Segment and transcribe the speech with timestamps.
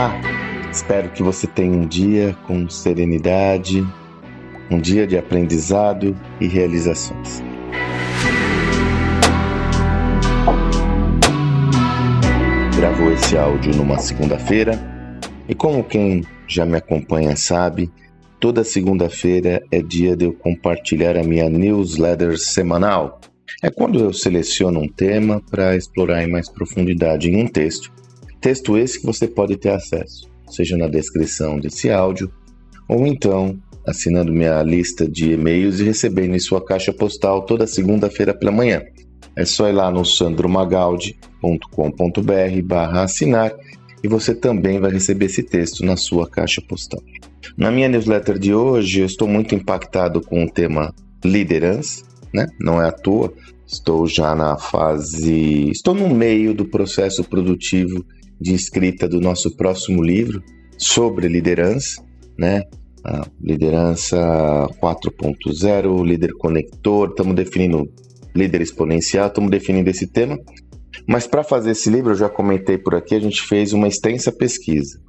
[0.00, 0.18] Olá,
[0.72, 3.86] espero que você tenha um dia com serenidade,
[4.70, 7.42] um dia de aprendizado e realizações.
[12.74, 14.72] Gravou esse áudio numa segunda-feira
[15.46, 17.92] e, como quem já me acompanha sabe,
[18.40, 23.20] toda segunda-feira é dia de eu compartilhar a minha newsletter semanal.
[23.62, 27.92] É quando eu seleciono um tema para explorar em mais profundidade em um texto
[28.40, 32.30] Texto esse que você pode ter acesso, seja na descrição desse áudio
[32.88, 38.34] ou então assinando minha lista de e-mails e recebendo em sua caixa postal toda segunda-feira
[38.34, 38.82] pela manhã.
[39.36, 43.52] É só ir lá no sandromagaldi.com.br assinar
[44.02, 47.02] e você também vai receber esse texto na sua caixa postal.
[47.56, 50.94] Na minha newsletter de hoje, eu estou muito impactado com o tema
[51.24, 52.48] liderança, né?
[52.58, 53.32] Não é à toa,
[53.66, 58.04] estou já na fase, estou no meio do processo produtivo
[58.40, 60.42] de escrita do nosso próximo livro
[60.78, 62.02] sobre liderança,
[62.38, 62.62] né?
[63.04, 64.16] A liderança
[64.80, 67.90] 4.0, líder conector, estamos definindo
[68.34, 70.38] líder exponencial, estamos definindo esse tema.
[71.06, 74.30] Mas para fazer esse livro, eu já comentei por aqui, a gente fez uma extensa
[74.30, 75.00] pesquisa.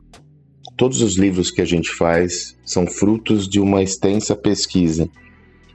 [0.78, 5.08] Todos os livros que a gente faz são frutos de uma extensa pesquisa.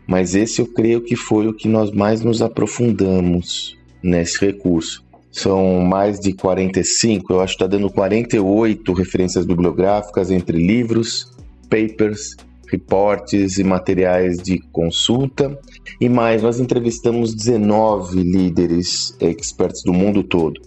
[0.06, 5.05] Mas esse eu creio que foi o que nós mais nos aprofundamos nesse recurso.
[5.36, 11.30] São mais de 45, eu acho que está dando 48 referências bibliográficas entre livros,
[11.68, 12.36] papers,
[12.72, 15.58] reportes e materiais de consulta.
[16.00, 20.58] E mais, nós entrevistamos 19 líderes experts do mundo todo.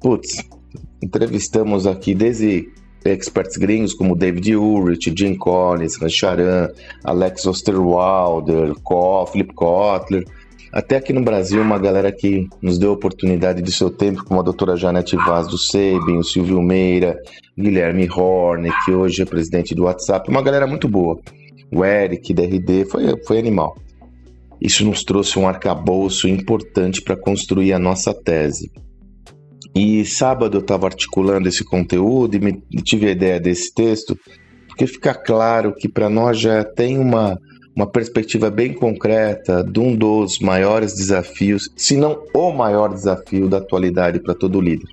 [0.00, 0.42] Putz,
[1.02, 2.72] entrevistamos aqui desde
[3.04, 6.70] experts gringos como David Ulrich, Jim Collins, Rancharan,
[7.04, 8.72] Alex Osterwalder,
[9.30, 10.24] Philip Kotler,
[10.74, 14.40] até aqui no Brasil, uma galera que nos deu a oportunidade de seu tempo, como
[14.40, 17.16] a doutora Janete Vaz do Sabin, o Silvio Meira,
[17.56, 21.16] Guilherme Horner, que hoje é presidente do WhatsApp, uma galera muito boa.
[21.72, 23.76] O Eric, DRD, foi, foi animal.
[24.60, 28.72] Isso nos trouxe um arcabouço importante para construir a nossa tese.
[29.76, 34.18] E sábado eu estava articulando esse conteúdo e me, tive a ideia desse texto,
[34.66, 37.38] porque fica claro que para nós já tem uma
[37.74, 43.58] uma perspectiva bem concreta de um dos maiores desafios, se não o maior desafio da
[43.58, 44.88] atualidade para todo líder.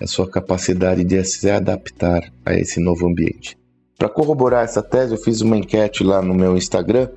[0.00, 3.56] É sua capacidade de se adaptar a esse novo ambiente.
[3.96, 7.08] Para corroborar essa tese, eu fiz uma enquete lá no meu Instagram,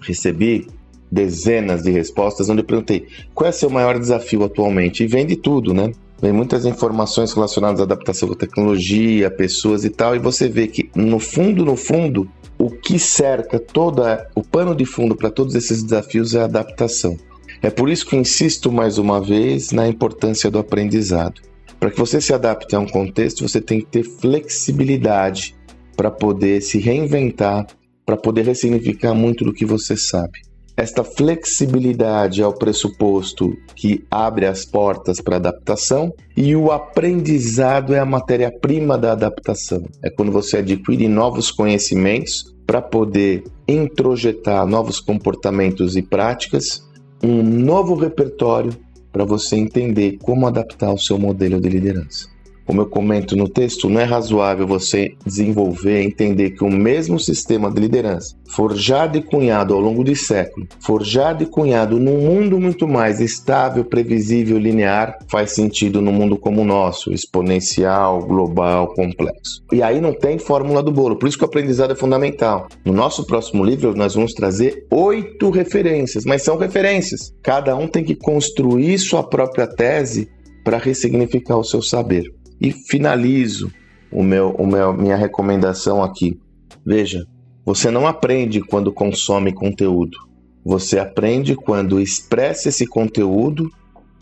[0.00, 0.66] recebi
[1.12, 5.36] dezenas de respostas onde eu perguntei qual é seu maior desafio atualmente e vem de
[5.36, 5.92] tudo, né?
[6.20, 10.90] Vem muitas informações relacionadas à adaptação com tecnologia, pessoas e tal, e você vê que
[10.94, 12.28] no fundo, no fundo,
[12.58, 17.16] o que cerca toda o pano de fundo para todos esses desafios é a adaptação.
[17.60, 21.42] É por isso que insisto mais uma vez na importância do aprendizado.
[21.78, 25.54] Para que você se adapte a um contexto, você tem que ter flexibilidade
[25.96, 27.66] para poder se reinventar,
[28.04, 30.40] para poder ressignificar muito do que você sabe.
[30.76, 37.98] Esta flexibilidade é o pressuposto que abre as portas para adaptação e o aprendizado é
[37.98, 39.82] a matéria-prima da adaptação.
[40.02, 46.86] É quando você adquire novos conhecimentos para poder introjetar novos comportamentos e práticas,
[47.22, 48.76] um novo repertório
[49.10, 52.35] para você entender como adaptar o seu modelo de liderança.
[52.66, 57.18] Como eu comento no texto, não é razoável você desenvolver e entender que o mesmo
[57.18, 62.58] sistema de liderança, forjado e cunhado ao longo de séculos, forjado e cunhado num mundo
[62.58, 69.62] muito mais estável, previsível, linear, faz sentido no mundo como o nosso, exponencial, global, complexo.
[69.72, 72.66] E aí não tem fórmula do bolo, por isso que o aprendizado é fundamental.
[72.84, 77.32] No nosso próximo livro, nós vamos trazer oito referências, mas são referências.
[77.42, 80.28] Cada um tem que construir sua própria tese
[80.64, 82.24] para ressignificar o seu saber.
[82.60, 83.70] E finalizo
[84.10, 86.38] o meu, o meu, minha recomendação aqui.
[86.84, 87.26] Veja,
[87.64, 90.18] você não aprende quando consome conteúdo.
[90.64, 93.70] Você aprende quando expressa esse conteúdo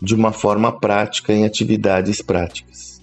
[0.01, 3.01] de uma forma prática em atividades práticas.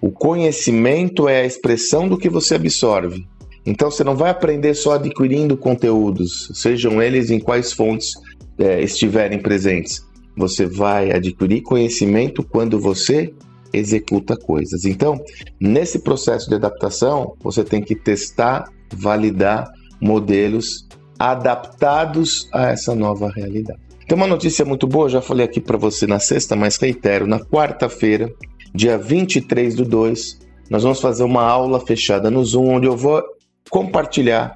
[0.00, 3.26] O conhecimento é a expressão do que você absorve.
[3.64, 8.12] Então você não vai aprender só adquirindo conteúdos, sejam eles em quais fontes
[8.58, 10.06] é, estiverem presentes.
[10.36, 13.34] Você vai adquirir conhecimento quando você
[13.78, 14.84] executa coisas.
[14.84, 15.18] Então,
[15.60, 19.70] nesse processo de adaptação, você tem que testar, validar
[20.00, 20.86] modelos
[21.18, 23.80] adaptados a essa nova realidade.
[24.06, 27.40] Tem uma notícia muito boa, já falei aqui para você na sexta, mas reitero, na
[27.40, 28.32] quarta-feira,
[28.72, 30.38] dia 23 do 2,
[30.70, 33.22] nós vamos fazer uma aula fechada no Zoom, onde eu vou
[33.68, 34.54] compartilhar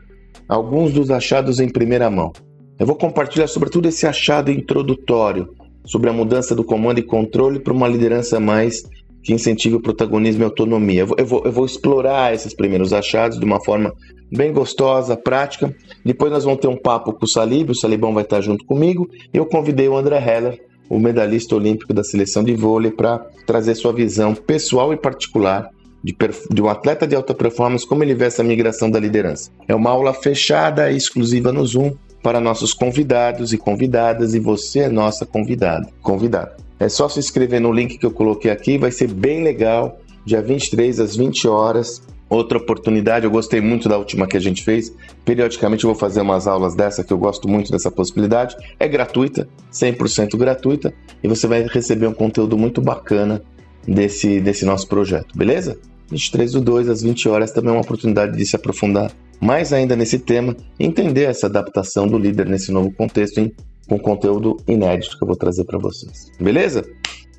[0.49, 2.33] alguns dos achados em primeira mão.
[2.79, 7.73] Eu vou compartilhar sobretudo esse achado introdutório sobre a mudança do comando e controle para
[7.73, 8.83] uma liderança mais
[9.23, 11.01] que incentive o protagonismo e a autonomia.
[11.03, 13.93] Eu vou, eu vou, eu vou explorar esses primeiros achados de uma forma
[14.31, 15.75] bem gostosa, prática.
[16.05, 19.09] Depois nós vamos ter um papo com o Salib, o Salibão vai estar junto comigo.
[19.33, 23.93] Eu convidei o André Heller, o medalhista olímpico da seleção de vôlei, para trazer sua
[23.93, 25.69] visão pessoal e particular
[26.03, 26.17] de,
[26.51, 29.51] de, um atleta de alta performance, como ele vê essa migração da liderança.
[29.69, 34.81] É uma aula fechada e exclusiva no Zoom para nossos convidados e convidadas, e você
[34.81, 35.89] é nossa convidada.
[36.03, 36.70] Convidado.
[36.81, 40.01] É só se inscrever no link que eu coloquei aqui, vai ser bem legal.
[40.25, 42.03] Dia 23 às 20 horas.
[42.29, 44.95] Outra oportunidade, eu gostei muito da última que a gente fez.
[45.23, 48.57] Periodicamente eu vou fazer umas aulas dessa que eu gosto muito dessa possibilidade.
[48.79, 53.43] É gratuita, 100% gratuita, e você vai receber um conteúdo muito bacana
[53.87, 55.79] desse, desse nosso projeto, beleza?
[56.11, 59.97] 23 do 2 às 20 horas também é uma oportunidade de se aprofundar mais ainda
[59.97, 63.53] nesse tema entender essa adaptação do líder nesse novo contexto hein,
[63.91, 66.31] com conteúdo inédito que eu vou trazer para vocês.
[66.41, 66.89] Beleza?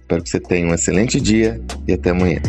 [0.01, 2.41] Espero que você tenha um excelente dia e até amanhã.